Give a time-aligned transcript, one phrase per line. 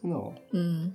[0.00, 0.32] 真的哦。
[0.52, 0.94] 嗯。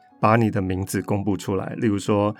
[0.21, 2.33] 把你的名字公布出来，例如说，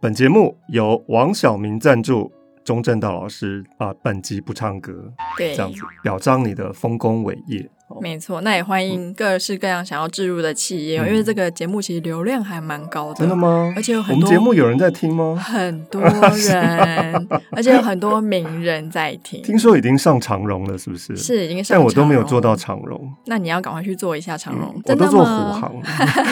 [0.00, 2.32] 本节目由王晓明赞助，
[2.64, 7.68] 钟正道老师啊，本集不唱歌，对，这样子表彰你的丰功伟业。
[8.00, 13.16] 没错，那也欢迎各式各样想要置入的企业，嗯、因为这个节目其实流量还蛮高的。
[13.16, 13.72] 真的吗？
[13.76, 15.36] 而且有很多节目有人在听吗？
[15.36, 19.40] 很多人，而且有很多名人在听。
[19.42, 21.14] 听说已经上长荣了，是不是？
[21.14, 23.12] 是已经上，但我都没有做到长荣。
[23.26, 24.72] 那你要赶快去做一下长荣。
[24.74, 25.72] 嗯、我都做虎航。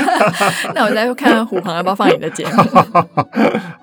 [0.74, 2.52] 那我再看看虎航要不要放你的节目。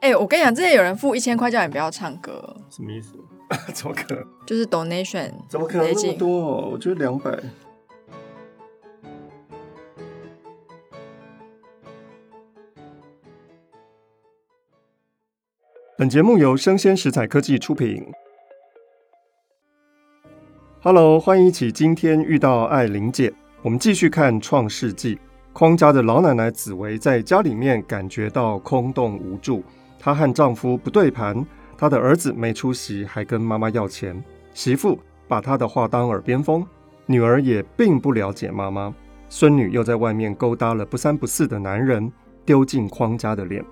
[0.00, 3.12] 哎、欸，我跟你讲，之前有人付一千块叫你不要唱歌，什么意思？
[3.74, 4.26] 怎么可能？
[4.46, 6.70] 就是 donation，怎么可能那么多？
[6.70, 7.38] 我觉得两百。
[15.98, 18.10] 本节目由生鲜食材科技出品。
[20.80, 23.30] Hello，欢迎一起今天遇到爱玲姐。
[23.60, 25.16] 我们继续看《创世纪》，
[25.52, 29.62] 匡家的老奶奶紫薇在家里面感觉到空洞无助。
[30.00, 31.46] 她和丈夫不对盘，
[31.76, 34.20] 她的儿子没出息，还跟妈妈要钱。
[34.54, 36.66] 媳妇把她的话当耳边风，
[37.06, 38.92] 女儿也并不了解妈妈。
[39.28, 42.10] 孙女又在外面勾搭了不三不四的男人，
[42.44, 43.64] 丢尽匡家的脸。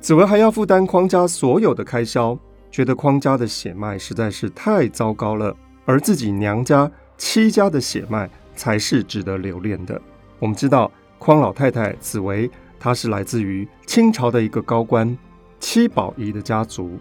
[0.00, 2.38] 紫薇还要负担匡家所有的开销，
[2.70, 5.54] 觉得匡家的血脉实在是太糟糕了，
[5.84, 10.00] 而自己娘家戚家的血脉才是值得留恋的。
[10.38, 15.16] 我们知道，匡老太太紫薇，她是来自于清朝的一个高官。
[15.58, 16.98] 七宝仪的家族，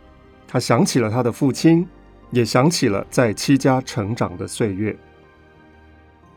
[0.47, 1.87] 他想起了他的父亲，
[2.31, 4.95] 也想起了在戚家成长的岁月。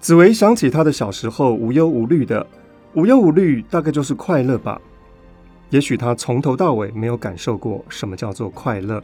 [0.00, 2.46] 紫薇想起他的小时候无忧无虑的，
[2.94, 4.80] 无忧无虑大概就是快乐吧。
[5.70, 9.02] 也许他从头到尾没有感受过什么叫做快乐。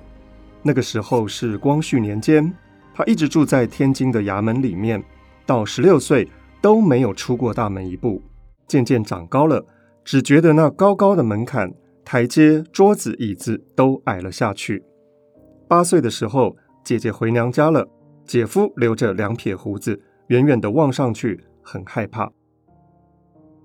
[0.62, 2.52] 那个时候是光绪年间，
[2.94, 5.02] 他一直住在天津的衙门里面，
[5.44, 6.28] 到十六岁
[6.62, 8.22] 都没有出过大门一步。
[8.66, 9.62] 渐渐长高了，
[10.04, 11.70] 只觉得那高高的门槛。
[12.14, 14.84] 台阶、桌子、椅子都矮了下去。
[15.66, 17.88] 八岁的时候，姐姐回娘家了，
[18.24, 22.30] 姐夫留着两撇胡子，远远的望上去很害怕。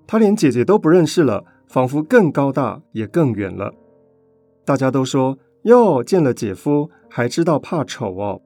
[0.07, 3.71] 他连姐姐都不认识了，仿佛更高大也更远了。
[4.65, 8.41] 大家都说：“哟，见了姐夫还知道怕丑哦。”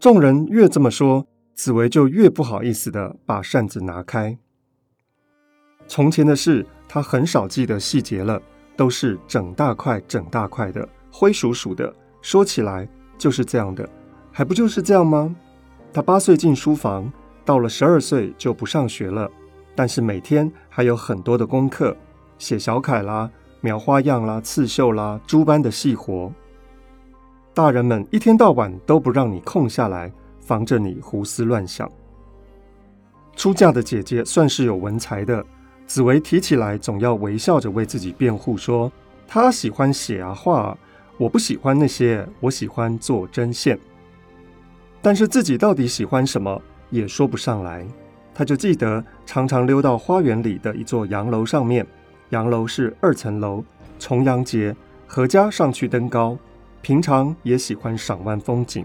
[0.00, 4.38] 众人越这么说，紫薇就越不好意思的把扇子拿开。
[5.86, 8.40] 从前的事，他很少记得细节了。
[8.76, 11.92] 都是整大块、整大块的，灰鼠鼠的。
[12.20, 13.88] 说起来就是这样的，
[14.32, 15.34] 还不就是这样吗？
[15.92, 17.10] 他八岁进书房，
[17.44, 19.30] 到了十二岁就不上学了，
[19.74, 21.96] 但是每天还有很多的功课，
[22.38, 26.30] 写小楷啦、描花样啦、刺绣啦，诸般的细活。
[27.54, 31.90] 大人们一天到晚都不让你空下来，防着你胡思乱想。
[33.34, 35.44] 出嫁的姐姐算是有文才的。
[35.86, 38.90] 紫薇提起来，总要微笑着为自己辩护，说
[39.26, 40.76] ：“她喜欢写啊画，
[41.16, 43.78] 我不喜欢那些，我喜欢做针线。”
[45.00, 46.60] 但是自己到底喜欢什么，
[46.90, 47.86] 也说不上来。
[48.34, 51.86] 她就记得常常溜到花园里的一座洋楼上面，
[52.30, 53.64] 洋楼是二层楼，
[54.00, 54.74] 重阳节
[55.08, 56.36] 阖家上去登高，
[56.82, 58.84] 平常也喜欢赏玩风景，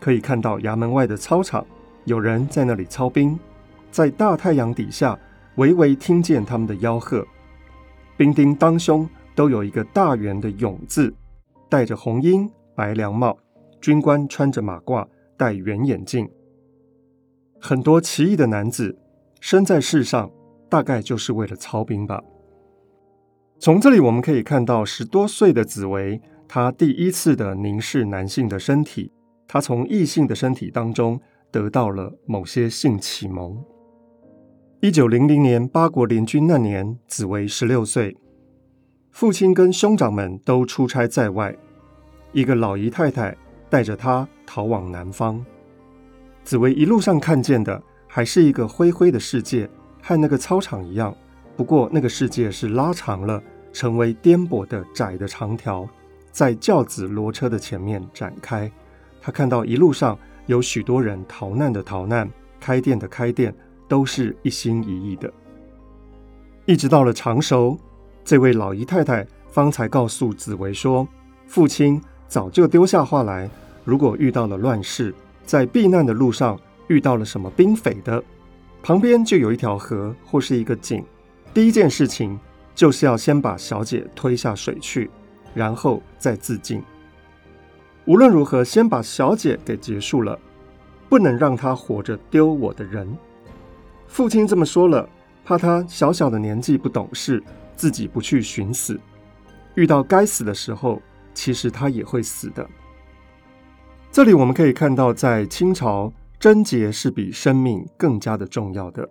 [0.00, 1.64] 可以看到衙门外的操场，
[2.04, 3.38] 有人在那里操兵，
[3.92, 5.16] 在大太阳底下。
[5.56, 7.26] 微微听见他们的吆喝，
[8.16, 11.12] 兵丁当胸都有一个大圆的勇字，
[11.68, 13.36] 戴着红缨白凉帽，
[13.80, 15.06] 军官穿着马褂，
[15.36, 16.28] 戴圆眼镜。
[17.60, 18.98] 很多奇异的男子
[19.40, 20.30] 生在世上，
[20.68, 22.22] 大概就是为了操兵吧。
[23.58, 29.12] 从这里我们可以看到，十多岁的紫薇，她第一次的凝视男性的身体，
[29.46, 31.20] 她从异性的身体当中
[31.50, 33.62] 得到了某些性启蒙。
[34.84, 38.16] 一九零零年八国联军那年，紫薇十六岁，
[39.12, 41.56] 父亲跟兄长们都出差在外，
[42.32, 43.36] 一个老姨太太
[43.70, 45.40] 带着他逃往南方。
[46.42, 49.70] 紫薇一路上看见的还是一个灰灰的世界，
[50.02, 51.16] 和那个操场一样，
[51.56, 53.40] 不过那个世界是拉长了，
[53.72, 55.88] 成为颠簸的窄的长条，
[56.32, 58.68] 在轿子骡车的前面展开。
[59.20, 62.28] 他看到一路上有许多人逃难的逃难，
[62.58, 63.54] 开店的开店，
[63.92, 65.30] 都是一心一意的。
[66.64, 67.78] 一直到了常熟，
[68.24, 71.06] 这位老姨太太方才告诉紫薇说，
[71.46, 73.50] 父亲早就丢下话来，
[73.84, 76.58] 如果遇到了乱世，在避难的路上
[76.88, 78.24] 遇到了什么兵匪的，
[78.82, 81.04] 旁边就有一条河或是一个井，
[81.52, 82.40] 第一件事情
[82.74, 85.10] 就是要先把小姐推下水去，
[85.52, 86.82] 然后再自尽。
[88.06, 90.38] 无论如何，先把小姐给结束了，
[91.10, 93.06] 不能让她活着丢我的人。
[94.12, 95.08] 父亲这么说了，
[95.42, 97.42] 怕他小小的年纪不懂事，
[97.74, 99.00] 自己不去寻死，
[99.74, 101.00] 遇到该死的时候，
[101.32, 102.68] 其实他也会死的。
[104.10, 109.08] 这里我们可以看到，在清朝，贞洁是比生命更加的重要的。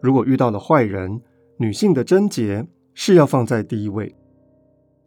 [0.00, 1.20] 如果遇到了坏人，
[1.56, 2.64] 女性的贞洁
[2.94, 4.14] 是要放在第一位。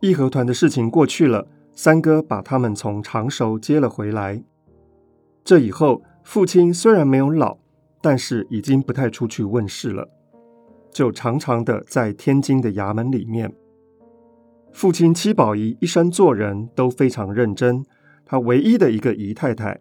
[0.01, 4.43] 义和团的事情过去了，三哥把他们从常熟接了回来。
[5.45, 7.57] 这以后，父亲虽然没有老。
[8.01, 10.07] 但是已经不太出去问事了，
[10.91, 13.53] 就常常的在天津的衙门里面。
[14.71, 17.83] 父亲戚宝仪一生做人都非常认真，
[18.25, 19.79] 他唯一的一个姨太太，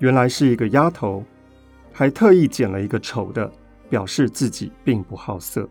[0.00, 1.22] 原来是一个丫头，
[1.92, 3.50] 还特意剪了一个丑的，
[3.88, 5.68] 表示自己并不好色。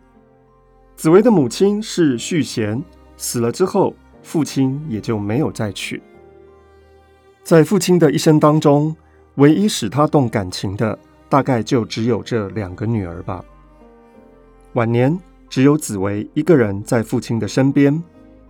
[0.96, 2.82] 紫薇的母亲是续弦，
[3.18, 6.02] 死了之后，父亲也就没有再娶。
[7.42, 8.96] 在父亲的一生当中，
[9.34, 10.98] 唯一使他动感情的。
[11.28, 13.44] 大概就只有这两个女儿吧。
[14.74, 15.18] 晚年
[15.48, 18.02] 只有子维一个人在父亲的身边，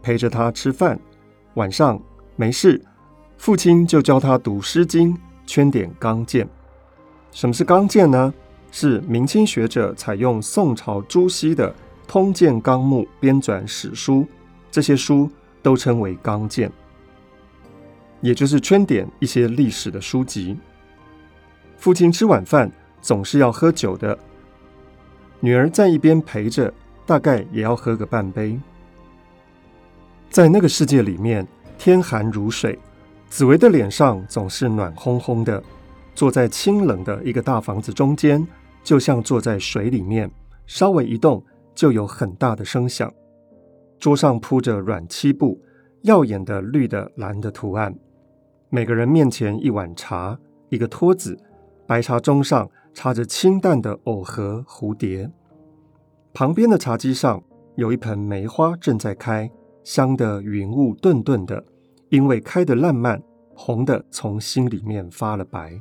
[0.03, 0.99] 陪着他吃饭。
[1.55, 2.01] 晚上
[2.37, 2.83] 没事，
[3.39, 5.15] 父亲就教他读《诗经》，
[5.47, 6.49] 圈点刚健。
[7.33, 8.33] 什么是刚健呢？
[8.73, 11.71] 是明清学者采用宋朝朱熹的
[12.07, 14.27] 《通鉴纲目》编纂史书，
[14.71, 15.31] 这些书
[15.63, 16.71] 都称为刚健，
[18.21, 20.59] 也就是圈点一些历史的书籍。
[21.77, 22.71] 父亲吃晚饭
[23.01, 24.19] 总是要喝酒的，
[25.41, 26.73] 女儿在一边陪着，
[27.05, 28.59] 大概也要喝个半杯。
[30.31, 31.47] 在那个世界里面，
[31.79, 32.79] 天寒如水，
[33.29, 35.63] 紫薇的脸上总是暖烘烘的。
[36.15, 38.45] 坐在清冷的一个大房子中间，
[38.83, 40.31] 就像坐在水里面，
[40.67, 41.45] 稍微一动
[41.75, 43.13] 就有很大的声响。
[44.01, 45.61] 桌上铺着软漆布，
[46.03, 47.95] 耀眼的绿的蓝的图案。
[48.71, 50.39] 每个人面前一碗茶，
[50.71, 51.39] 一个托子。
[51.87, 55.31] 白茶盅上插着清淡的藕荷蝴蝶，
[56.35, 57.41] 旁边的茶几上
[57.77, 59.49] 有一盆梅花正在开，
[59.85, 61.65] 香的云雾顿顿的，
[62.09, 63.23] 因为开得烂漫，
[63.55, 65.81] 红的从心里面发了白。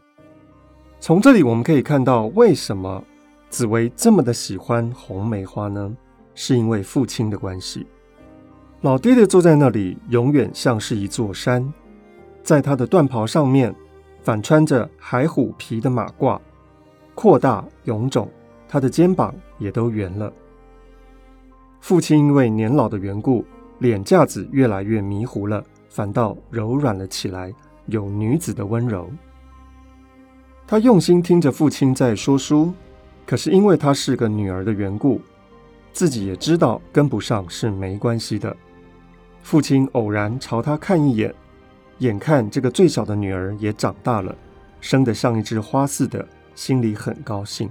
[0.99, 3.03] 从这里我们可以看到，为什么
[3.49, 5.95] 紫薇这么的喜欢红梅花呢？
[6.35, 7.87] 是因为父亲的关系。
[8.81, 11.73] 老爹爹坐在那里，永远像是一座山，
[12.43, 13.73] 在他的缎袍上面。
[14.25, 16.41] 反穿着海虎皮的马褂，
[17.13, 18.27] 扩大臃肿，
[18.67, 20.33] 他的肩膀也都圆了。
[21.79, 23.45] 父亲因为年老的缘故，
[23.77, 27.53] 脸架子越来越迷糊了，反倒柔软了起来，
[27.85, 29.07] 有女子的温柔。
[30.65, 32.73] 他用心听着父亲在说书，
[33.27, 35.21] 可是因为他是个女儿的缘故，
[35.93, 38.57] 自己也知道跟不上是没关系的。
[39.43, 41.31] 父亲偶然朝他看一眼。
[41.99, 44.35] 眼看这个最小的女儿也长大了，
[44.81, 47.69] 生得像一枝花似的，心里很高兴。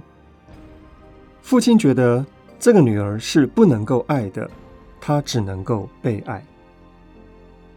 [1.41, 2.25] 父亲觉得
[2.59, 4.49] 这个女儿是不能够爱的，
[4.99, 6.43] 她只能够被爱。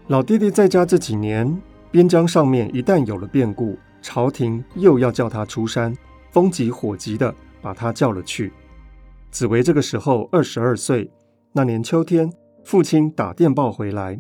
[0.07, 5.95] 老爹爹在家这几年，边疆上面一旦有了变故，朝廷又要叫他出山，
[6.31, 8.51] 风急火急的把他叫了去。
[9.31, 11.11] 子维这个时候二十二岁，
[11.53, 12.33] 那年秋天，
[12.65, 14.19] 父亲打电报回来，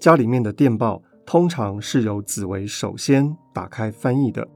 [0.00, 1.00] 家里面的电报。
[1.30, 4.48] 通常是由子维首先打开翻译的。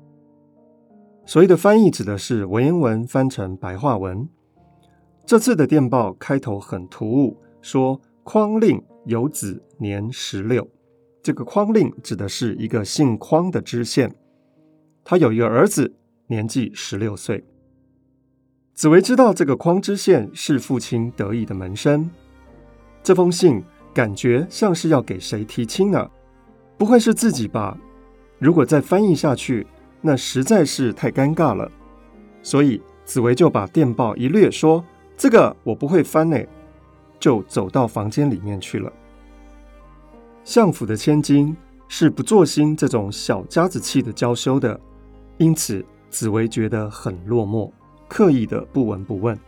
[1.24, 4.28] 所谓的翻译，指的是文言文翻成白话文。
[5.24, 10.68] 这次的电报开头很突兀，说匡令有子年十六。
[11.22, 14.12] 这个匡令指的是一个姓匡的知县，
[15.04, 15.94] 他有一个儿子，
[16.26, 17.44] 年纪十六岁。
[18.72, 22.10] 子维知道这个匡知县是父亲得意的门生，
[23.00, 23.62] 这封信
[23.94, 26.10] 感觉像是要给谁提亲呢？
[26.76, 27.76] 不会是自己吧？
[28.38, 29.66] 如果再翻译下去，
[30.00, 31.70] 那实在是太尴尬了。
[32.42, 34.84] 所以紫薇就把电报一掠，说
[35.16, 36.38] ：“这个我不会翻呢。”
[37.20, 38.92] 就走到房间里面去了。
[40.42, 41.56] 相府的千金
[41.88, 44.78] 是不做心这种小家子气的娇羞的，
[45.38, 47.70] 因此紫薇觉得很落寞，
[48.08, 49.38] 刻意的不闻不问。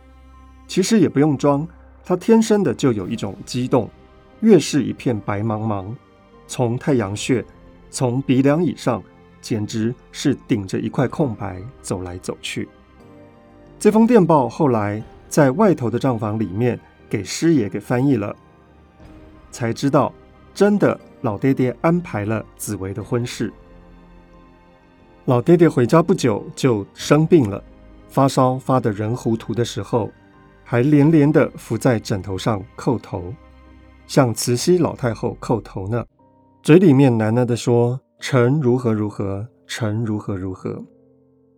[0.65, 1.67] 其实也不用装，
[2.03, 3.87] 她天生的就有一种激动，
[4.39, 5.85] 越是一片白茫茫，
[6.47, 7.43] 从太阳穴，
[7.91, 9.03] 从鼻梁以上，
[9.41, 12.67] 简直是顶着一块空白走来走去。
[13.79, 18.35] 这封电报后来在外头的账房里面给师爷给翻译了，
[19.51, 20.11] 才知道
[20.53, 23.53] 真的老爹爹安排了紫薇的婚事。
[25.25, 27.61] 老爹爹回家不久就生病了，
[28.07, 30.09] 发烧发得人糊涂的时候，
[30.63, 33.33] 还连连的伏在枕头上叩头，
[34.07, 36.03] 向慈禧老太后叩头呢，
[36.67, 40.83] 嘴里面喃喃的说：“臣如何如何，臣如何如何。”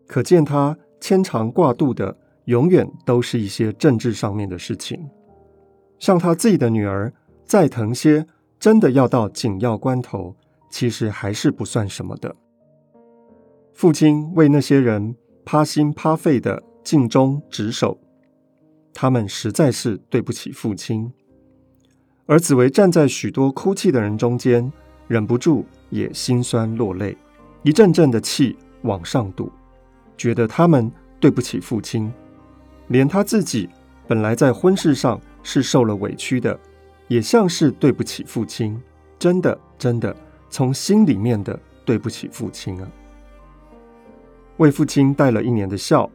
[0.05, 0.77] 可见他。
[1.01, 5.09] 牵肠挂肚的，永远都是一些政治上面的事情。
[5.97, 7.11] 像他自己的女儿，
[7.43, 8.27] 再疼些，
[8.59, 10.35] 真的要到紧要关头，
[10.69, 12.35] 其实还是不算什么的。
[13.73, 17.99] 父亲为那些人趴心趴肺的尽忠职守，
[18.93, 21.11] 他们实在是对不起父亲。
[22.27, 24.71] 而紫薇站在许多哭泣的人中间，
[25.09, 27.17] 忍不住也心酸落泪，
[27.63, 29.51] 一阵阵的气往上堵。
[30.15, 30.89] 觉得他们
[31.19, 32.13] 对不起父亲，
[32.87, 33.67] 连他自己
[34.07, 36.57] 本来在婚事上是受了委屈的，
[37.07, 38.79] 也像是对不起父亲，
[39.17, 40.15] 真的真的
[40.47, 42.87] 从心里面的对不起父亲啊！
[44.57, 46.07] 为父亲带了一年的孝，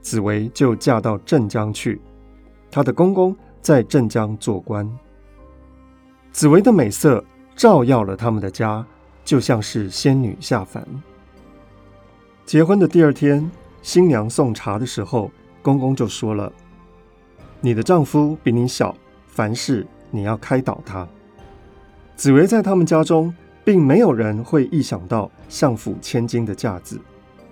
[0.00, 2.00] 紫薇就嫁到镇江去，
[2.72, 4.90] 她的公公在镇江做官，
[6.32, 7.22] 紫薇的美色
[7.54, 8.84] 照耀了他们的家，
[9.24, 10.86] 就像是仙女下凡。
[12.44, 13.50] 结婚的第二天，
[13.82, 15.30] 新娘送茶的时候，
[15.62, 16.52] 公公就说了
[17.60, 18.94] ：“你的丈夫比你小，
[19.28, 21.06] 凡事你要开导他。”
[22.16, 27.00] 紫薇在他们家中，并没有人会意想到相府千金的架子。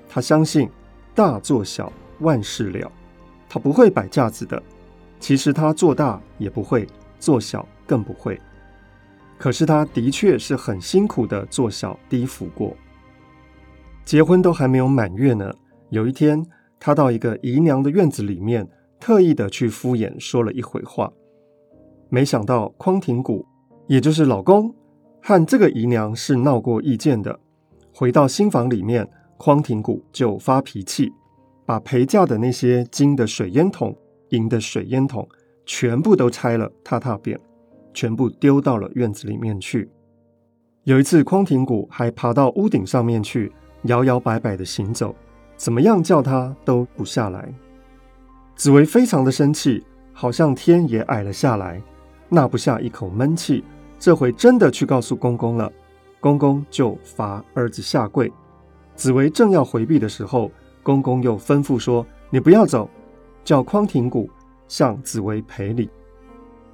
[0.09, 0.69] 她相信
[1.15, 2.91] 大做小万事了，
[3.49, 4.61] 她不会摆架子的。
[5.21, 6.87] 其实她做大也不会，
[7.19, 8.41] 做小更不会。
[9.41, 12.77] 可是她的确是很辛苦的做小低服过。
[14.05, 15.51] 结婚都还没有满月呢。
[15.89, 16.45] 有一天，
[16.79, 18.69] 他到一个姨娘的院子里面，
[19.01, 21.11] 特意的去敷衍说了一回话。
[22.11, 23.47] 没想到匡廷谷，
[23.87, 24.75] 也就是老公，
[25.23, 27.41] 和这个姨娘是闹过意见的。
[27.95, 31.11] 回到新房里面，匡廷谷就发脾气，
[31.65, 33.97] 把陪嫁的那些金的水烟筒、
[34.29, 35.27] 银的水烟筒，
[35.65, 37.41] 全部都拆了，踏踏扁，
[37.93, 39.91] 全部丢到了院子里面去。
[40.85, 43.53] 有一次，匡廷谷还爬到屋顶上面去。
[43.85, 45.15] 摇摇摆摆的行走，
[45.57, 47.51] 怎么样叫他都不下来。
[48.55, 49.83] 紫薇非常的生气，
[50.13, 51.83] 好像天也矮了下来，
[52.29, 53.65] 纳不下一口闷气。
[53.99, 55.73] 这回真的去告诉公公了，
[56.21, 58.31] 公公就罚儿子下跪。
[58.95, 60.51] 紫薇正要回避的时候，
[60.83, 62.87] 公公又吩咐说：“你不要走，
[63.43, 64.29] 叫匡廷谷
[64.69, 65.89] 向紫薇赔礼。”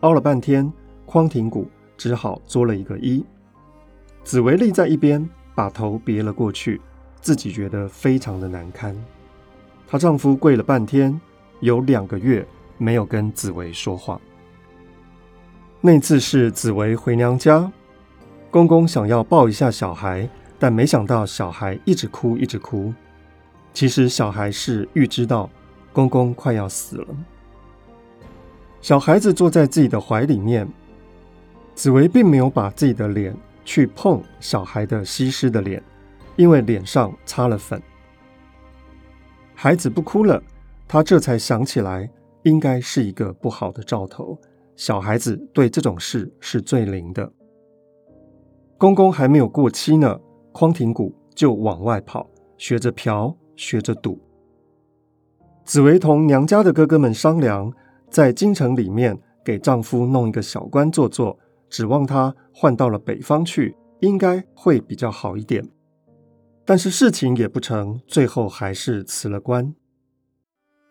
[0.02, 0.72] 拗了半天，
[1.06, 3.24] 匡廷谷只好作了一个揖。
[4.24, 6.80] 紫薇立在一边，把头别了过去。
[7.22, 8.96] 自己觉得非常的难堪，
[9.88, 11.18] 她丈夫跪了半天，
[11.58, 12.46] 有两个月
[12.78, 14.20] 没有跟紫薇说话。
[15.80, 17.72] 那次是紫薇回娘家，
[18.48, 22.94] 公公想要抱一下小孩，但没想到小孩一直哭，一直哭。
[23.74, 25.50] 其实小孩是预知到
[25.92, 27.08] 公公快要死了，
[28.80, 30.68] 小孩子坐在自己的怀里面，
[31.76, 35.80] 紫薇并没有把自己的脸去碰小孩的西施的脸。
[36.34, 37.80] 因为脸上擦了粉，
[39.54, 40.42] 孩子不哭了，
[40.86, 42.10] 他这才想起来，
[42.42, 44.38] 应该是一个不好的兆头。
[44.76, 47.32] 小孩子对这种事是最灵的。
[48.76, 50.20] 公公还没有过期呢，
[50.52, 52.28] 匡廷谷就往外跑，
[52.58, 54.20] 学着嫖，学着赌。
[55.64, 57.72] 紫薇同娘家的哥哥们商量，
[58.10, 65.64] 在京城里面给丈夫弄一个小官做做，指望他换到了北方去，应该会比较好一点。
[66.64, 69.74] 但是事情也不成，最后还是辞了官。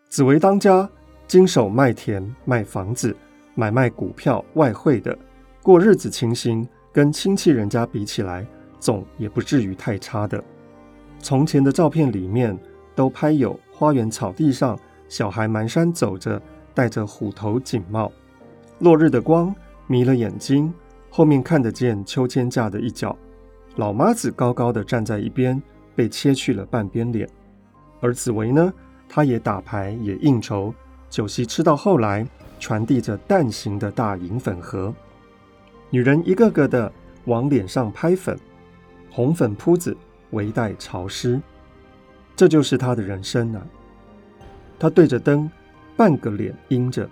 [0.08, 0.88] 紫薇当家，
[1.26, 3.14] 经手卖田、卖房子、
[3.54, 5.16] 买卖股票、外汇的，
[5.62, 8.46] 过日子情形跟亲戚人家比起来，
[8.78, 10.42] 总也不至于太差的。
[11.18, 12.56] 从前的照片里面
[12.94, 14.78] 都拍有花园草地上
[15.08, 16.40] 小孩蹒跚走着，
[16.72, 18.10] 戴着虎头锦帽，
[18.78, 19.54] 落日的光
[19.86, 20.72] 迷了眼睛，
[21.10, 23.16] 后面看得见秋千架的一角。
[23.76, 25.62] 老妈子高高的站在一边，
[25.94, 27.28] 被切去了半边脸，
[28.00, 28.72] 而紫薇呢，
[29.08, 30.72] 他也打牌，也应酬，
[31.10, 32.26] 酒席吃到后来，
[32.58, 34.94] 传递着蛋形的大银粉盒，
[35.90, 36.90] 女人一个个的
[37.26, 38.38] 往脸上拍粉，
[39.10, 39.96] 红粉扑子，
[40.30, 41.40] 围带潮湿，
[42.34, 43.66] 这就是她的人生啊！
[44.78, 45.50] 他对着灯，
[45.96, 47.08] 半个脸阴着，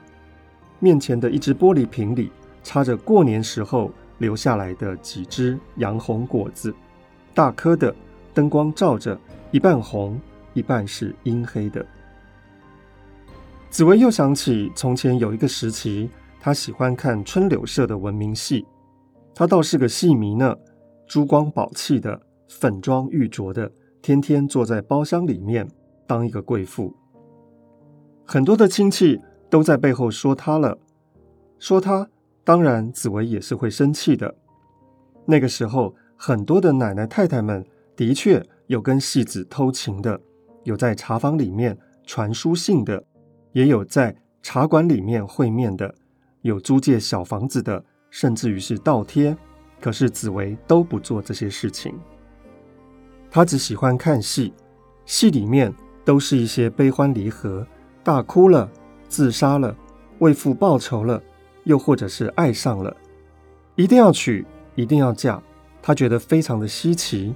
[0.79, 2.31] 面前的一只玻璃瓶里
[2.65, 6.75] 插着过年时候留下来的几只洋红果子，
[7.33, 7.95] 大颗的，
[8.33, 9.17] 灯光照着，
[9.53, 10.21] 一半红，
[10.55, 11.87] 一半是阴黑的。
[13.71, 18.67] 紫薇又想起从前有一个时期，她喜欢看春柳社的文明戏，
[19.35, 20.57] 她倒是个戏迷呢，
[21.07, 22.21] 珠光宝气的。
[22.47, 25.67] 粉妆玉琢的，天天坐在包厢里面
[26.07, 26.95] 当一个贵妇。
[28.25, 29.19] 很多的亲戚
[29.51, 30.79] 都在背后说她了，
[31.59, 32.09] 说她，
[32.45, 34.35] 当然紫薇也是会生气的。
[35.25, 40.21] 那个时候，很多的奶奶太太们的确有跟戏子偷情的，
[40.63, 43.03] 有在茶坊里面传书信的，
[43.53, 45.95] 也有在茶馆里面会面的，
[46.43, 49.37] 有租借小房子的，甚至于是倒贴。
[49.81, 51.95] 可是紫薇都不做这些事情。
[53.31, 54.53] 他只喜欢看戏，
[55.05, 55.75] 戏里面
[56.05, 57.67] 都是一些悲欢离合，
[58.03, 58.71] 大哭了，
[59.09, 59.77] 自杀了，
[60.21, 61.23] 为父报仇了，
[61.65, 62.97] 又或者是爱上了，
[63.75, 65.43] 一定要娶，一定要嫁。
[65.83, 67.35] 他觉得非常的稀奇，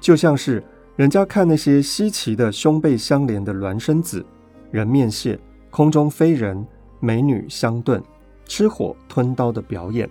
[0.00, 0.62] 就像是
[0.96, 4.24] 人家看那些稀奇的胸背相连的孪生子、
[4.70, 5.38] 人面蟹、
[5.70, 6.66] 空中飞人、
[6.98, 8.02] 美女相炖、
[8.46, 10.10] 吃火吞刀的表演，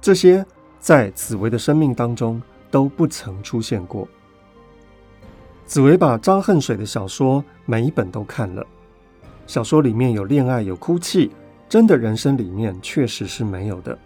[0.00, 0.44] 这些
[0.78, 2.40] 在紫薇的生命当中。
[2.72, 4.08] 都不曾出现过。
[5.66, 8.66] 紫薇把张恨水的小说每一本都看了，
[9.46, 11.30] 小说里面有恋爱，有哭泣，
[11.72, 13.98] 真的人生里面确实是没有的。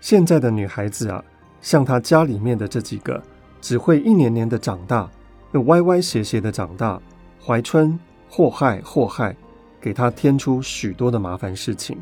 [0.00, 1.22] 现在的女孩子啊，
[1.60, 3.22] 像她家里面的这几个，
[3.60, 5.08] 只会一年年的长大，
[5.52, 7.00] 又歪歪斜斜的长大，
[7.40, 7.96] 怀春
[8.28, 9.36] 祸害祸害，
[9.80, 11.96] 给她添出许多的麻烦事情。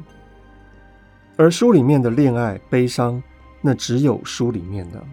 [1.37, 3.23] 而书里面的恋爱悲伤，
[3.61, 5.05] 那只有书里面的。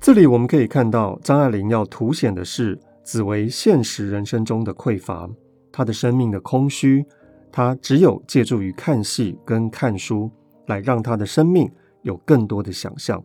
[0.00, 5.28] 这里我们可以看到，张爱玲要凸显的是紫薇现实人生中的匮乏，
[5.70, 7.04] 她的生命的空虚，
[7.56, 10.28] 他只有借助于看戏跟看书，
[10.66, 11.70] 来让他的生命
[12.02, 13.22] 有更多的想象。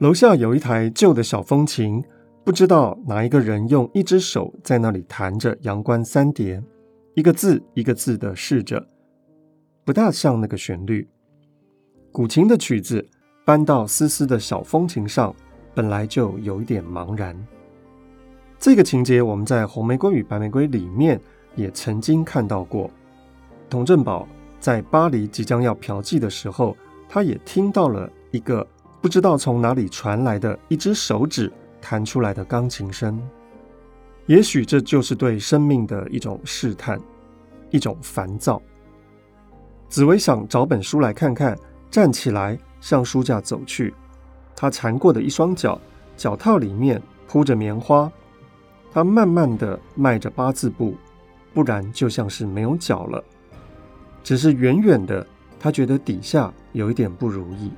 [0.00, 2.04] 楼下有一台旧的小风琴，
[2.44, 6.60] 不知道哪一个人用一只手在那里弹着《阳关三叠》，
[7.14, 8.86] 一个字一个字的试着，
[9.86, 11.08] 不大像那个旋律。
[12.12, 13.02] 古琴的曲子。
[13.46, 15.34] 搬到丝丝的小风琴上，
[15.74, 17.34] 本来就有一点茫然。
[18.58, 21.18] 这个情节我们在《红玫瑰与白玫瑰》里面
[21.58, 22.90] 也曾经看到过。
[23.68, 24.26] 童振宝
[24.58, 26.74] 在巴黎即将要嫖妓的时候，
[27.08, 28.66] 他也听到了一个
[29.02, 33.20] 不知道从哪里传来的一只手指弹出来的钢琴声。
[34.26, 37.00] 也许这就是对生命的一种试探，
[37.70, 38.62] 一种烦躁。
[39.88, 41.58] 紫薇想找本书来看看，
[41.90, 42.58] 站起来。
[42.80, 43.92] 向书架走去，
[44.54, 45.76] 他缠过的一双脚，
[46.16, 48.08] 脚套里面铺着棉花。
[48.92, 50.94] 他慢慢地迈着八字步，
[51.52, 53.22] 不然就像是没有脚了。
[54.22, 55.26] 只是远远的，
[55.58, 57.70] 他觉得底下有一点不如意。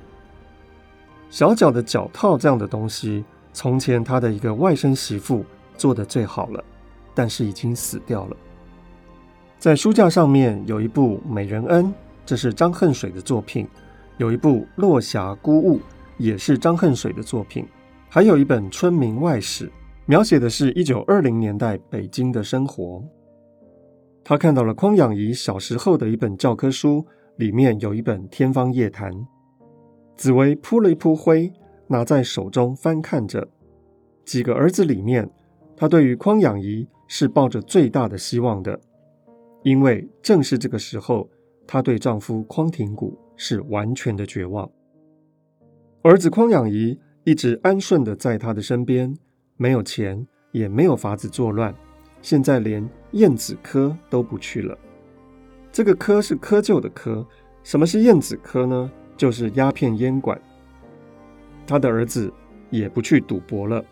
[1.29, 5.45] 小脚的脚套这样的东西，从前他的一个外甥媳妇
[5.77, 6.63] 做的最好了，
[7.15, 8.35] 但是已经死掉了。
[9.57, 11.85] 在书架上面有一部《美人恩》，
[12.25, 13.67] 这是张恨水的作品。
[14.17, 15.77] 有一部《落霞孤鹜》，
[16.17, 17.65] 也是张恨水的作品，
[18.09, 19.67] 还有一本《春明外史》，
[20.05, 23.03] 描写的是一九二零年代北京的生活。
[24.23, 27.05] 他看到了匡养仪小时候的一本教科书，
[27.37, 29.11] 里面有一本《天方夜谭》。
[30.15, 31.51] 紫薇扑了一扑灰，
[31.87, 33.47] 拿在手中翻看着。
[34.23, 35.29] 几个儿子里面，
[35.75, 38.79] 他对于匡养仪是抱着最大的希望的，
[39.63, 41.29] 因为正是这个时候，
[41.65, 43.17] 她对丈夫匡廷谷。
[43.43, 44.69] 是完全的绝望。
[46.03, 49.11] 儿子匡养仪一直安顺的在他的身边，
[49.57, 51.73] 没有钱，也没有法子作乱，
[52.21, 54.77] 现在连燕子科都不去了。
[55.71, 57.25] 这个科是窠臼的窠，
[57.63, 58.91] 什么是燕子科呢？
[59.15, 60.39] 就是鸦片烟管。
[61.65, 62.31] 他的儿子
[62.69, 63.83] 也不去赌博了。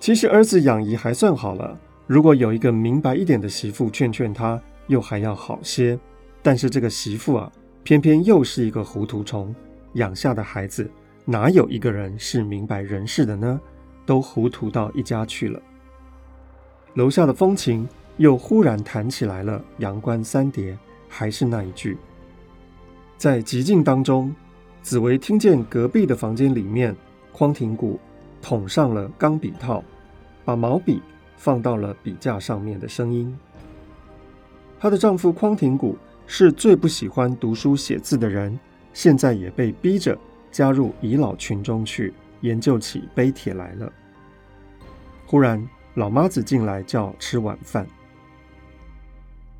[0.00, 5.98] 其实儿子养姨还算好了，如果有一个明白一点的媳妇劝劝他，又还要好些。
[6.42, 7.52] 但是这个媳妇啊。
[7.84, 9.52] 偏偏又是一个糊涂虫，
[9.94, 10.88] 养下的孩子
[11.24, 13.60] 哪有一个人是明白人事的呢？
[14.06, 15.60] 都糊涂到一家去了。
[16.94, 20.72] 楼下的风琴又忽然弹起来了，《阳关三叠》
[21.08, 21.96] 还是那一句。
[23.16, 24.34] 在寂静当中，
[24.82, 26.94] 紫薇听见隔壁的房间里面，
[27.32, 27.98] 匡廷谷
[28.42, 29.82] 捅上了钢笔套，
[30.44, 31.00] 把毛笔
[31.38, 33.34] 放到了笔架上面的声音。
[34.78, 38.58] 她的丈夫匡廷古是最不喜欢读书写字的人，
[38.92, 40.18] 现在也被逼着
[40.50, 43.90] 加入遗老群中去研究起碑帖来了。
[45.24, 47.86] 忽然，老妈子进来叫吃晚饭。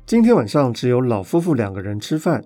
[0.05, 2.43] 今天晚上只有老夫妇两个人吃饭，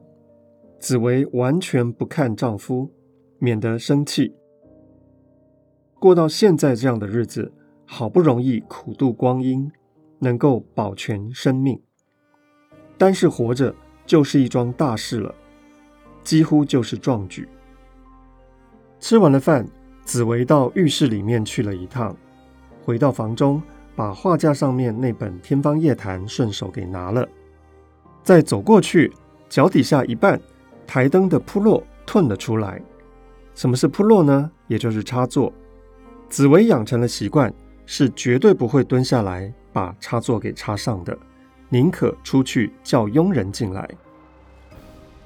[0.78, 2.92] 紫薇完全不看丈夫，
[3.40, 4.36] 免得生气。
[6.00, 7.54] 过到现在这样的日子，
[7.86, 9.72] 好不容易苦度光阴，
[10.20, 11.82] 能够保全生命，
[12.98, 13.74] 单是活着
[14.06, 15.34] 就是一桩大事了，
[16.24, 17.48] 几乎就是壮举。
[19.00, 19.66] 吃完了饭，
[20.04, 22.16] 紫薇到浴室里面去了一趟，
[22.84, 23.62] 回到房中，
[23.98, 27.28] 把画架上面那本《天方夜谭》顺手给拿了，
[28.24, 29.12] 再走过去，
[29.50, 30.40] 脚底下一绊，
[30.86, 32.80] 台灯的铺落吞了出来。
[33.56, 34.52] 什么是铺落呢？
[34.68, 35.52] 也就是插座。
[36.30, 37.52] 紫薇养成了习惯，
[37.88, 41.18] 是绝对不会蹲下来把插座给插上的，
[41.68, 43.90] 宁可出去叫佣人进来。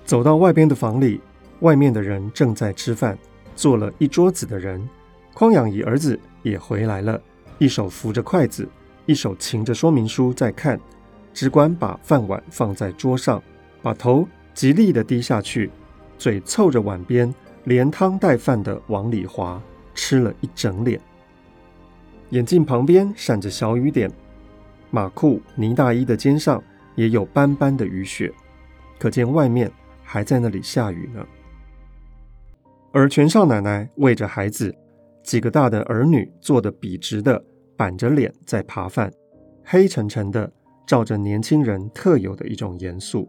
[0.05, 1.19] 走到外边的房里，
[1.59, 3.17] 外面的人正在吃饭，
[3.53, 4.87] 坐了一桌子的人。
[5.33, 7.21] 匡养仪儿子也回来了，
[7.61, 8.67] 一手扶着筷子，
[9.05, 10.81] 一手擎着说明书在看，
[11.31, 13.39] 只管把饭碗放在桌上，
[13.83, 15.69] 把头极力的低下去，
[16.17, 17.31] 嘴凑着碗边，
[17.65, 19.61] 连汤带饭的往里滑。
[19.93, 20.99] 吃了一整脸，
[22.29, 24.09] 眼镜旁边闪着小雨点，
[24.89, 26.63] 马裤呢大衣的肩上
[26.95, 28.33] 也有斑斑的雨雪，
[28.97, 29.71] 可见外面
[30.01, 31.23] 还在那里下雨呢。
[32.91, 34.73] 而全少奶奶喂着孩子，
[35.23, 37.43] 几个大的儿女坐得笔直的，
[37.81, 39.11] 板着脸在扒饭，
[39.63, 40.51] 黑沉沉的，
[40.85, 43.27] 照着年轻人特有的一种严肃。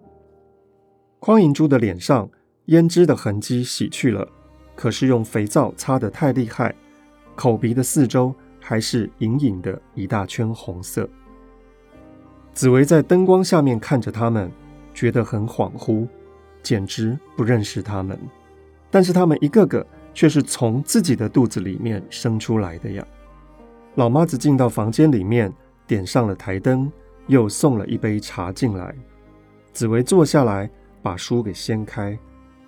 [1.20, 2.28] 匡银珠的脸上
[2.66, 4.28] 胭脂的痕迹洗去了。
[4.76, 6.74] 可是用肥皂擦得太厉害，
[7.34, 11.08] 口鼻的四周还是隐隐的一大圈红色。
[12.52, 14.52] 紫薇在灯光下面看着他们，
[14.92, 16.06] 觉得很恍惚，
[16.62, 18.18] 简直不认识他们。
[18.90, 23.02] 但是他们一个个却是从自己的肚子里面生出来的呀。
[23.96, 25.52] 老妈子进到房间里面，
[25.86, 26.90] 点上了台灯，
[27.26, 28.94] 又送了一杯茶进来。
[29.72, 30.70] 紫薇坐下来，
[31.02, 32.18] 把书给掀开，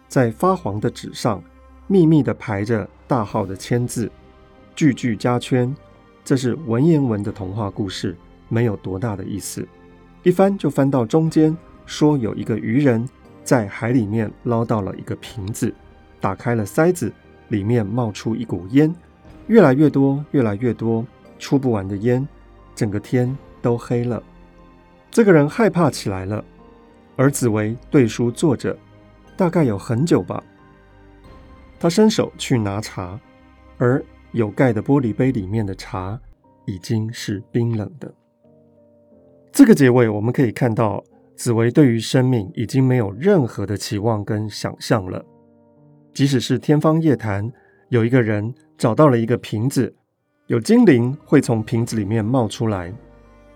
[0.07, 1.43] 在发黄的纸上。
[1.87, 4.11] 密密的排着大号的签字，
[4.75, 5.75] 句句加圈，
[6.25, 8.17] 这是文言文的童话故事，
[8.49, 9.69] 没有多大的意思。
[10.23, 13.07] 一翻就翻到中间，说有一个渔人
[13.43, 15.75] 在海里面捞到了一个瓶子，
[16.23, 17.13] 打开了塞子，
[17.49, 18.95] 里面冒出一股烟，
[19.47, 21.07] 越来越多，越来越多，
[21.39, 22.27] 出不完的烟，
[22.75, 24.23] 整个天都黑了。
[25.11, 26.45] 这个人害怕起来了，
[27.17, 28.77] 而紫薇对书坐着，
[29.37, 30.43] 大概有很久吧。
[31.79, 33.21] 他伸手去拿茶，
[33.77, 34.03] 而
[34.33, 36.19] 有盖的玻璃杯里面的茶
[36.65, 38.13] 已经是冰冷的。
[39.53, 41.05] 这个结尾我们可以看到，
[41.37, 45.25] 紫薇对于生命已经没有任何的期望跟想象了。
[46.13, 47.53] 即使是天方夜谭，
[47.91, 49.95] 有一个人找到了一个瓶子，
[50.47, 52.93] 有精灵会从瓶子里面冒出来，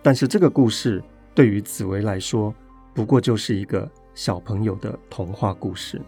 [0.03, 1.03] 但是这个故事
[1.35, 2.55] 对于紫薇来说，
[2.95, 6.01] 不过就是一个小朋友的童话故事。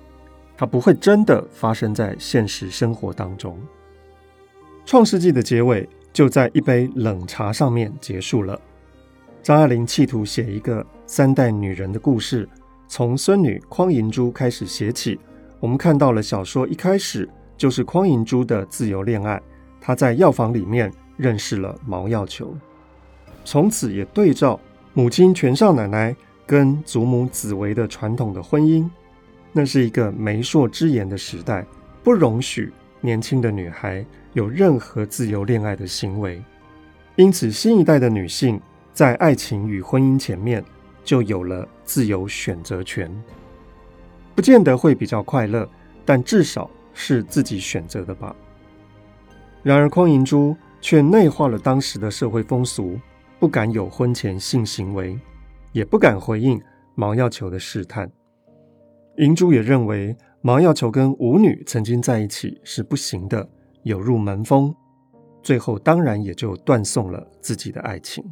[0.56, 3.58] 它不会真的发生在现实生活当中。
[4.84, 8.60] 创世纪的结尾就在一杯冷茶上面结束了。
[9.42, 12.46] 张爱玲企图写一个三代女人的故事，
[12.88, 15.18] 从孙女匡银珠开始写起。
[15.60, 17.28] 我们看到了小说一开始
[17.60, 19.38] 就是匡银珠的自由恋爱，
[19.82, 22.56] 她在药房里面认识了毛药球，
[23.44, 24.58] 从此也对照
[24.94, 28.88] 母亲全少奶奶跟祖母紫薇的传统的婚姻。
[29.52, 31.66] 那是一个媒妁之言的时代，
[32.02, 36.42] 不容许年轻的女孩有任何自由恋爱的行为。
[37.16, 38.58] 因此，新一代的女性
[38.94, 40.64] 在爱情与婚姻前面
[41.04, 43.12] 就有了自由选择权。
[44.34, 45.68] 不见得会比较快乐，
[46.06, 48.34] 但至少是自己选择的吧。
[49.62, 52.98] 然而，匡银珠却内化了当时的社会风俗，
[53.38, 55.18] 不敢有婚前性行为，
[55.72, 56.60] 也不敢回应
[56.94, 58.10] 毛药球的试探。
[59.16, 63.46] 银珠也认为毛药球跟舞女曾经在一起是不行的，
[63.82, 64.74] 有入门风，
[65.42, 68.24] 最后当然也就断送了自己的爱情。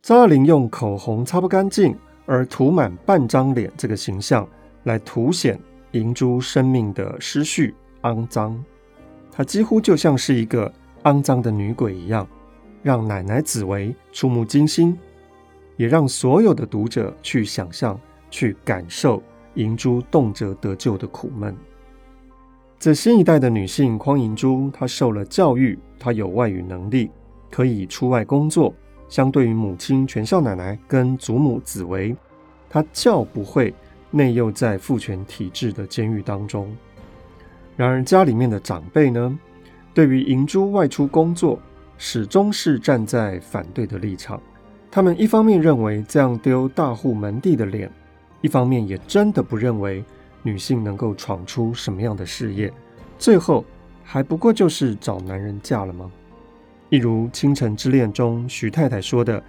[0.00, 4.48] 张爱玲用口红擦不干净而涂满半张脸这个形象
[4.82, 5.56] 来凸显
[5.92, 8.62] 银珠生命的失序、肮脏，
[9.30, 10.72] 她几乎就像是一个
[11.04, 12.26] 肮脏的女鬼一样，
[12.82, 14.98] 让奶奶紫薇触目惊心，
[15.76, 17.98] 也让所有的读者去想象。
[18.34, 19.22] 去感受
[19.56, 21.54] 银珠动辄得救的苦闷。
[22.78, 27.10] 这新一代的女性匡银珠，她受了教育，她有外语能力，
[27.50, 28.74] 可以出外工作。
[29.06, 32.16] 相对于母亲全孝奶奶跟祖母紫薇，
[32.70, 33.74] 她较不会
[34.12, 36.72] 内囿在父权体制的监狱当中。
[37.76, 39.36] 然而家里面的长辈呢，
[39.92, 41.58] 对于银珠外出工作，
[41.98, 44.40] 始终是站在反对的立场。
[44.90, 47.90] 他们一方面认为这样丢大户门第的脸，
[48.42, 50.04] 一方面也真的不认为
[50.42, 52.72] 女性能够闯出什么样的事业。
[53.18, 53.64] 最后
[54.04, 56.10] 还不过就是找男人嫁了吗？
[56.90, 59.42] 一如《倾城之恋》中徐太太说的：“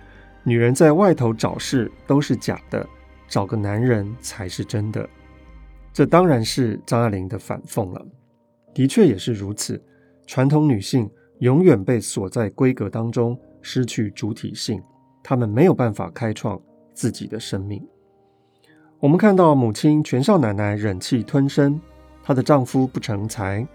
[0.43, 2.87] 女人在外头找事都是假的，
[3.33, 5.09] 找个男人才是真的。”
[5.91, 8.05] 这当然是张爱玲的反讽了。
[8.75, 9.83] 的确也是如此，
[10.27, 14.79] 传统女性永远被锁在规格当中，失去主体性，
[15.23, 16.61] 她们没有办法开创
[16.93, 17.83] 自己的生命。
[18.99, 21.81] 我们看到母亲全少奶奶忍气吞声，
[22.21, 23.67] 她的丈夫不成才，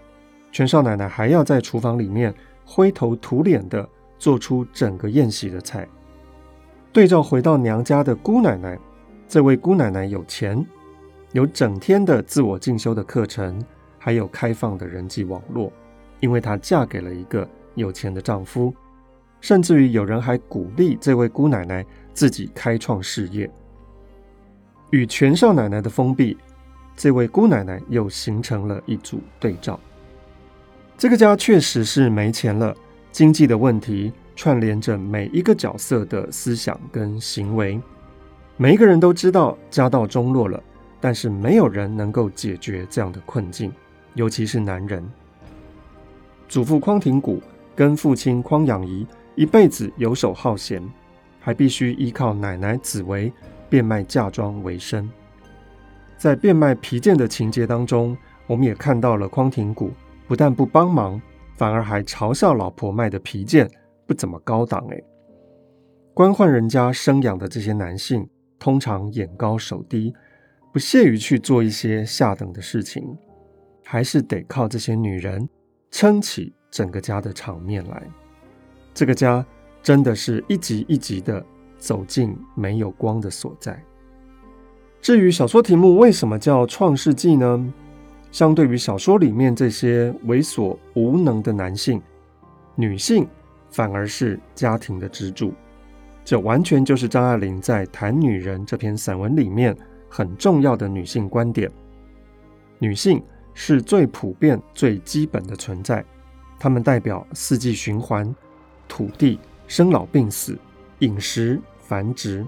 [0.53, 2.33] 全少奶奶还要在厨房里面。
[2.71, 5.89] 灰头土脸的做出整个宴席的菜，
[6.93, 8.77] 对照回到娘家的姑奶奶，
[9.29, 10.65] 这位姑奶奶有钱，
[11.33, 13.63] 有整天的自我进修的课程，
[13.99, 15.71] 还有开放的人际网络，
[16.19, 18.73] 因为她嫁给了一个有钱的丈夫，
[19.39, 23.47] 甚至于有人还鼓励这位姑奶奶自己开创事业。
[24.89, 26.35] 与全少奶奶的封闭，
[26.97, 29.79] 这位姑奶奶又形成了一组对照。
[30.97, 32.75] 这个家确实是没钱了，
[33.11, 37.79] 经济的问题串联着每一个角色的思想跟行为。
[38.61, 40.61] 每一个人都知道家道中落了，
[40.99, 43.71] 但是没有人能够解决这样的困境，
[44.15, 45.01] 尤其是男人。
[46.49, 47.41] 祖父匡廷谷
[47.73, 50.83] 跟父亲匡养仪一辈子游手好闲，
[51.39, 53.31] 还必须依靠奶奶紫薇
[53.69, 55.09] 变卖嫁妆为生。
[56.17, 59.89] 在变卖皮件的情节当中，我们也看到了匡廷谷。
[60.27, 61.19] 不但不帮忙，
[61.55, 63.71] 反而还嘲笑老婆卖的皮件
[64.05, 64.85] 不怎么高档。
[64.91, 65.01] 哎，
[66.13, 70.13] 官宦人家生养的这些男性，通常眼高手低，
[70.71, 73.17] 不屑于去做一些下等的事情，
[73.83, 75.47] 还是得靠这些女人
[75.89, 78.03] 撑起整个家的场面来。
[78.93, 79.45] 这个家
[79.81, 81.43] 真的是一级一级的
[81.77, 83.81] 走进没有光的所在。
[85.01, 87.73] 至于小说题目为什么叫《创世纪》呢？
[88.31, 91.99] 相对于小说里面这些猥琐无能的男性，
[92.75, 93.27] 女性
[93.71, 95.51] 反而是家庭的支柱。
[96.29, 99.75] 这完全就是张爱玲在《谈女人》这篇散文里面
[100.07, 101.67] 很重要的女性观点。
[102.77, 103.19] 女性
[103.55, 106.05] 是最普遍、最基本的存在，
[106.59, 108.31] 她们代表四季循环、
[108.87, 110.55] 土地、生老病死、
[110.99, 112.45] 饮食、繁殖。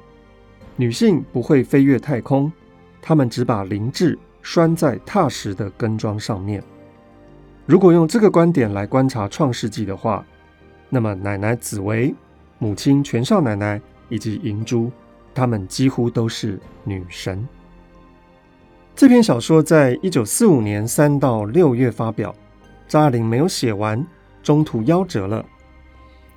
[0.75, 2.53] 女性不会飞越太空，
[3.01, 4.15] 她们只把灵智。
[4.43, 6.63] 拴在踏实的根桩上面。
[7.65, 10.23] 如果用这个观点来观察《创世纪》的话，
[10.87, 12.13] 那么奶奶紫薇、
[12.61, 14.91] 母亲全少奶奶以及银珠，
[15.33, 17.43] 她们几乎都是女神。
[18.95, 22.35] 这篇小说在一九四五年三到六月发表，
[22.87, 24.05] 张爱玲没有写完，
[24.43, 25.43] 中途夭折了。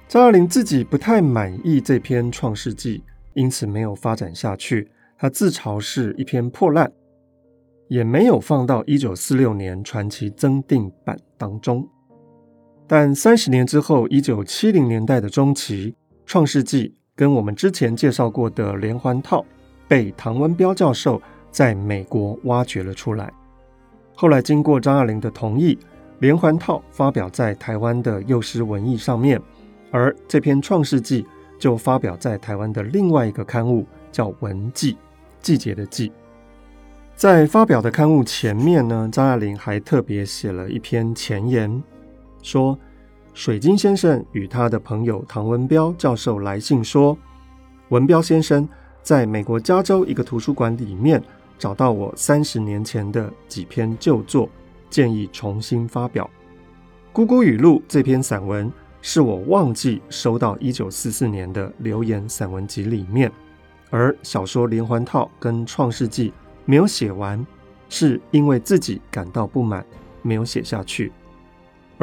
[0.08, 2.98] 张爱玲自己不太满意这篇《创世纪》，
[3.34, 4.90] 因此没有发展下去。
[5.18, 6.90] 她自嘲是一篇破烂。
[7.88, 11.86] 也没有放到一九四六年传奇增订版当中，
[12.86, 15.92] 但三十年之后，一九七零年代的中期，
[16.26, 19.44] 《创世纪》跟我们之前介绍过的连环套
[19.86, 23.32] 被唐文标教授在美国挖掘了出来。
[24.14, 25.78] 后来经过张爱玲的同意，
[26.20, 29.40] 连环套发表在台湾的幼师文艺上面，
[29.90, 31.22] 而这篇《创世纪》
[31.58, 34.92] 就发表在台湾的另外一个刊物，叫《文季》，
[35.40, 36.10] 季节的季。
[37.16, 41.82] 在发表的刊物前面呢，张爱玲还特别写了一篇前言，
[42.42, 42.78] 说
[43.34, 47.18] 水晶先生与他的朋友唐文彪教授来信说，
[47.88, 48.66] 文彪先生
[49.02, 51.20] 在美国加州一个图书馆里面
[51.58, 54.48] 找到我三十年前的几篇旧作，
[54.88, 56.24] 建议重新发表。
[57.12, 63.30] 《姑姑语录》这篇散文是我忘记收到一九四四年的流言散文集里面，
[63.90, 66.30] 而小说《连环套》跟《创世纪》。
[66.66, 67.44] 没有写完，
[67.88, 69.84] 是因为自己感到不满，
[70.22, 71.12] 没有写下去。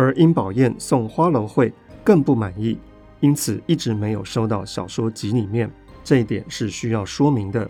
[0.01, 1.71] 而殷宝燕送花楼会
[2.03, 2.75] 更不满意，
[3.19, 5.69] 因此一直没有收到小说集里面。
[6.03, 7.69] 这一点是需要说明的。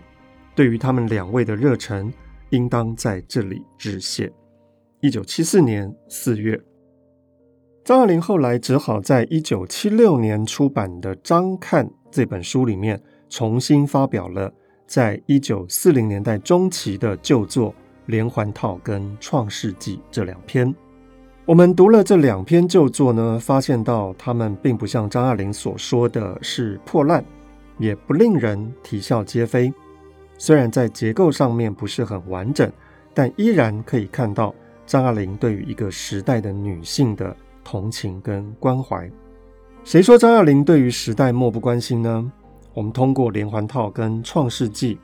[0.54, 2.10] 对于他们两位的热忱，
[2.48, 4.32] 应当在这里致谢。
[5.00, 6.58] 一九七四年四月，
[7.84, 14.50] 张爱玲后来只好在一九七六年出版的《张看》这本书里面重新发表了。
[14.86, 17.70] 在一九四零年代中期的旧作
[18.06, 20.74] 《连环套》跟《创世纪》这两篇，
[21.44, 27.24] 我们读了这两篇旧作呢，发现到他们并不像张爱玲所说的是破烂，
[27.78, 29.72] 也不令人啼笑皆非。
[30.38, 32.70] 虽然在结构上面不是很完整，
[33.12, 34.54] 但依然可以看到
[34.86, 39.10] 张爱玲对于一个时代的女性的同情跟关怀。
[39.82, 42.32] 谁说张爱玲对于时代漠不关心呢？
[42.72, 44.96] 我们通过连环套跟创世纪，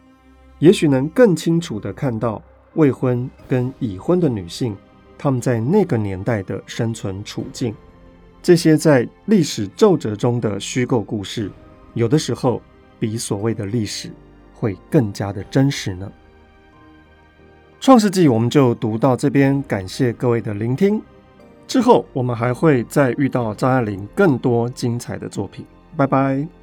[0.60, 2.40] 也许能更清楚地看到
[2.74, 4.76] 未婚跟已婚的女性。
[5.18, 7.74] 他们在那个年代的生存处境，
[8.40, 11.50] 这些在历史皱褶中的虚构故事，
[11.94, 12.62] 有的时候
[13.00, 14.10] 比所谓的历史
[14.54, 16.10] 会更加的真实呢。
[17.80, 21.02] 创世纪我们就读到这边，感谢各位的聆听。
[21.66, 25.66] 之后我们还会再遇到张爱玲更多精彩的作品。
[25.96, 26.57] 拜拜。